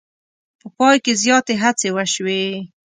[0.59, 2.45] په پای کې زیاتې هڅې وشوې.